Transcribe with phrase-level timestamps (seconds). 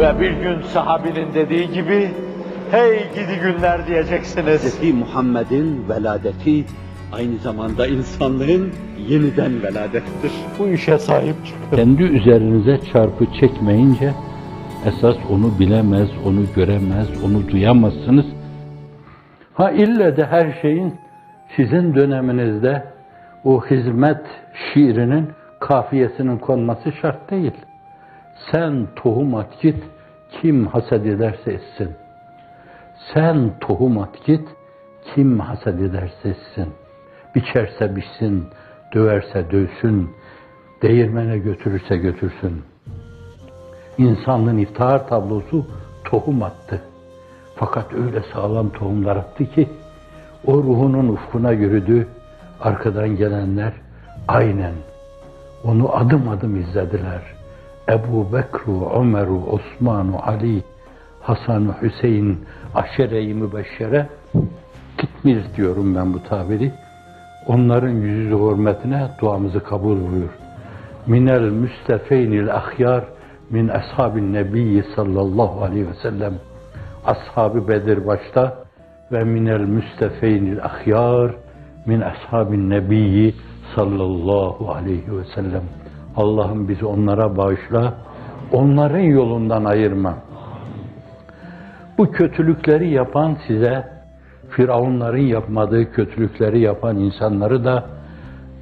[0.00, 2.10] Ve bir gün sahabinin dediği gibi,
[2.70, 4.82] hey gidi günler diyeceksiniz.
[4.82, 4.94] Hz.
[4.94, 6.64] Muhammed'in veladeti
[7.12, 8.72] aynı zamanda insanlığın
[9.08, 10.32] yeniden veladettir.
[10.58, 11.76] Bu işe sahip çıkın.
[11.76, 14.12] Kendi üzerinize çarpı çekmeyince
[14.86, 18.26] esas onu bilemez, onu göremez, onu duyamazsınız.
[19.54, 20.94] Ha ille de her şeyin
[21.56, 22.84] sizin döneminizde
[23.44, 24.20] o hizmet
[24.72, 25.28] şiirinin
[25.60, 27.52] kafiyesinin konması şart değil.
[28.50, 29.82] Sen tohum at git,
[30.30, 31.90] kim haset ederse etsin.
[33.14, 34.48] Sen tohum at git,
[35.14, 36.68] kim haset ederse etsin.
[37.34, 38.48] Biçerse biçsin,
[38.94, 40.10] döverse dövsün,
[40.82, 42.62] değirmene götürürse götürsün.
[43.98, 45.66] İnsanlığın iftihar tablosu
[46.04, 46.82] tohum attı.
[47.56, 49.68] Fakat öyle sağlam tohumlar attı ki
[50.46, 52.08] o ruhunun ufkuna yürüdü.
[52.60, 53.72] Arkadan gelenler
[54.28, 54.74] aynen
[55.64, 57.39] onu adım adım izlediler.
[57.90, 60.62] Ebu Bekru, Ömeru, Osmanu, Ali,
[61.20, 62.44] Hasan, Hüseyin,
[62.74, 64.06] aşere-i mübeşşere
[64.98, 66.72] gitmiz diyorum ben bu tabiri.
[67.46, 70.30] Onların yüzü hürmetine duamızı kabul buyur.
[71.06, 73.04] Minel müstefeynil ahyar
[73.50, 76.34] min ashabin nebiyyi sallallahu aleyhi ve sellem.
[77.06, 78.64] Ashab-ı Bedir başta
[79.12, 81.34] ve minel müstefeynil ahyar
[81.86, 83.34] min ashabin nebiyyi
[83.76, 85.62] sallallahu aleyhi ve sellem.
[86.20, 87.94] Allah'ım bizi onlara bağışla,
[88.52, 90.14] onların yolundan ayırma.
[91.98, 93.84] Bu kötülükleri yapan size,
[94.50, 97.84] Firavunların yapmadığı kötülükleri yapan insanları da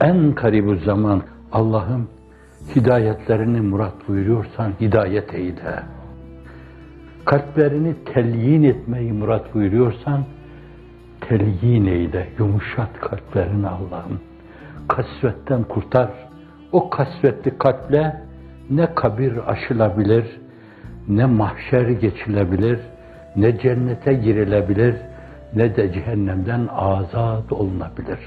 [0.00, 2.08] en karibu zaman Allah'ım
[2.76, 5.82] hidayetlerini murat buyuruyorsan hidayet eyle.
[7.24, 10.24] Kalplerini telyin etmeyi murat buyuruyorsan
[11.20, 14.20] telyin eyle, yumuşat kalplerini Allah'ım.
[14.88, 16.10] Kasvetten kurtar.
[16.74, 18.16] O kasvetli kalple
[18.70, 20.40] ne kabir aşılabilir,
[21.08, 22.80] ne mahşer geçilebilir,
[23.36, 24.96] ne cennete girilebilir,
[25.54, 28.18] ne de cehennemden azat olunabilir.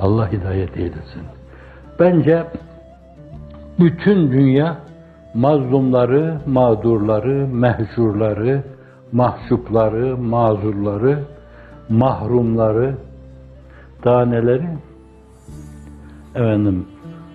[0.00, 1.22] Allah hidayet eylesin.
[2.00, 2.44] Bence
[3.78, 4.76] bütün dünya
[5.34, 8.62] mazlumları, mağdurları, mehcurları,
[9.12, 11.18] mahcupları, mazurları,
[11.88, 12.94] mahrumları,
[14.04, 14.68] daha neleri?
[16.34, 16.86] Efendim,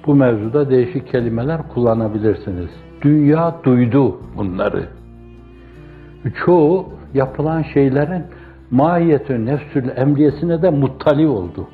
[0.07, 2.69] bu mevzuda değişik kelimeler kullanabilirsiniz.
[3.01, 4.85] Dünya duydu bunları.
[6.45, 8.23] Çoğu yapılan şeylerin
[8.71, 11.67] mahiyetü nefsül emriyesine de muttali oldu.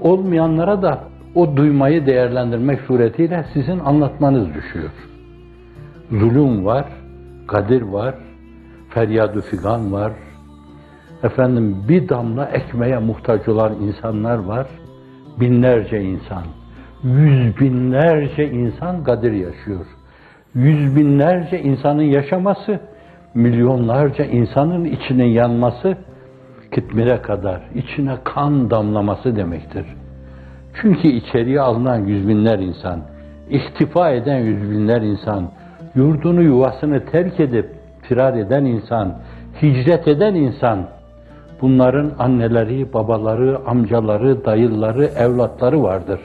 [0.00, 1.00] Olmayanlara da
[1.34, 4.90] o duymayı değerlendirmek suretiyle sizin anlatmanız düşüyor.
[6.10, 6.84] Zulüm var,
[7.46, 8.14] kadir var,
[8.90, 10.12] feryadu figan var,
[11.22, 14.66] efendim bir damla ekmeğe muhtaç olan insanlar var,
[15.40, 16.42] binlerce insan,
[17.04, 19.86] yüz binlerce insan kadir yaşıyor.
[20.54, 22.80] Yüz binlerce insanın yaşaması,
[23.34, 25.96] milyonlarca insanın içinin yanması,
[26.74, 29.86] kitmire kadar içine kan damlaması demektir.
[30.74, 33.00] Çünkü içeriye alınan yüz binler insan,
[33.50, 35.50] ihtifa eden yüz binler insan,
[35.94, 37.66] yurdunu yuvasını terk edip
[38.02, 39.18] firar eden insan,
[39.62, 40.86] hicret eden insan,
[41.60, 46.20] bunların anneleri, babaları, amcaları, dayıları, evlatları vardır.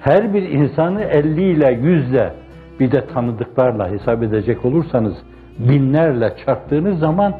[0.00, 2.34] Her bir insanı elli ile yüzle
[2.80, 5.14] bir de tanıdıklarla hesap edecek olursanız
[5.58, 7.34] binlerle çarptığınız zaman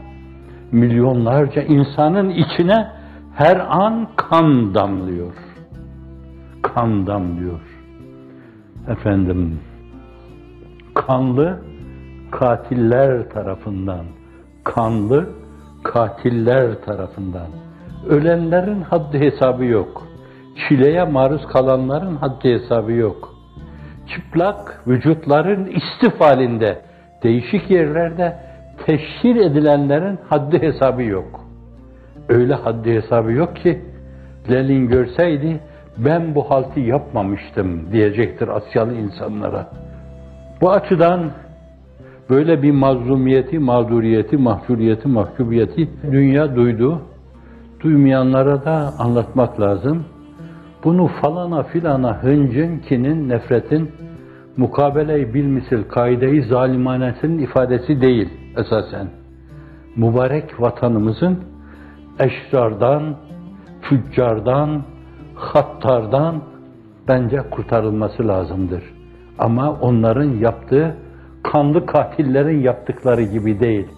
[0.72, 2.86] milyonlarca insanın içine
[3.34, 5.32] her an kan damlıyor.
[6.62, 7.60] Kan damlıyor.
[8.88, 9.58] Efendim,
[10.94, 11.58] kanlı
[12.30, 14.04] katiller tarafından,
[14.64, 15.28] kanlı
[15.84, 17.48] katiller tarafından.
[18.08, 20.06] Ölenlerin haddi hesabı yok.
[20.68, 23.34] Çileye maruz kalanların haddi hesabı yok.
[24.14, 26.78] Çıplak vücutların istif halinde
[27.22, 28.36] değişik yerlerde
[28.86, 31.40] teşhir edilenlerin haddi hesabı yok.
[32.28, 33.84] Öyle haddi hesabı yok ki
[34.50, 35.60] Lenin görseydi
[35.98, 39.70] ben bu halti yapmamıştım diyecektir Asyalı insanlara.
[40.60, 41.30] Bu açıdan
[42.30, 47.02] böyle bir mazlumiyeti, mağduriyeti, mahcuriyeti, mahcubiyeti dünya duydu.
[47.80, 50.04] Duymayanlara da anlatmak lazım.
[50.84, 53.90] Bunu falana filana hıncın, kinin, nefretin
[54.56, 59.08] mukabele-i bilmisil kaide-i zalimanesinin ifadesi değil esasen.
[59.96, 61.38] Mübarek vatanımızın
[62.18, 63.16] eşrardan,
[63.82, 64.82] tüccardan,
[65.34, 66.42] hattardan
[67.08, 68.82] bence kurtarılması lazımdır.
[69.38, 70.96] Ama onların yaptığı
[71.54, 73.88] kanlı katillerin yaptıkları gibi değil.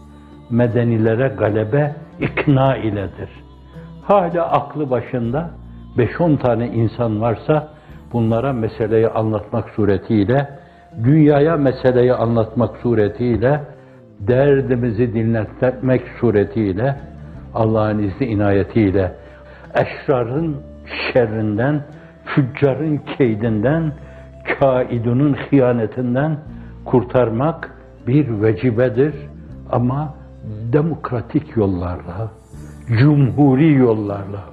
[0.51, 3.31] Medenilere galebe ikna iledir.
[4.03, 5.51] Hala aklı başında
[5.97, 7.69] 5-10 tane insan varsa
[8.13, 10.49] bunlara meseleyi anlatmak suretiyle
[11.05, 13.61] dünyaya meseleyi anlatmak suretiyle,
[14.21, 16.97] derdimizi dinletmek suretiyle,
[17.55, 19.13] Allah'ın izni inayetiyle,
[19.75, 20.57] eşrarın
[21.13, 21.83] şerrinden,
[22.25, 23.93] füccarın keydinden,
[24.61, 26.39] kaidunun hıyanetinden
[26.97, 27.71] kurtarmak
[28.07, 29.15] bir vecibedir.
[29.73, 30.15] Ama
[30.73, 32.31] demokratik yollarla,
[32.99, 34.45] cumhuri yollarla,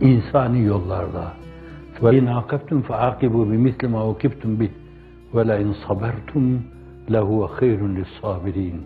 [0.00, 1.32] insani yollarla.
[2.02, 4.70] Bi misli ma ukibtum bih
[5.34, 6.62] ve la in sabertum
[7.12, 8.80] lehu hayrun lis-sabirin.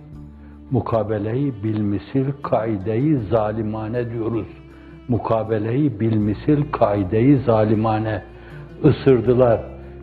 [0.70, 4.48] Mukabeleyi bilmisil kaideyi zalimane diyoruz.
[5.08, 8.22] Mukabeleyi bilmisil kaideyi zalimane
[8.84, 9.60] ısırdılar.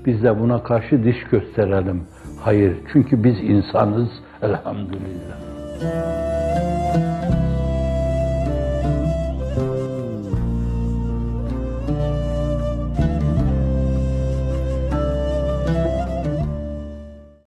[0.08, 2.04] Biz de buna karşı diş gösterelim.
[2.42, 4.10] Hayır, çünkü biz insanız
[4.42, 6.37] elhamdülillah.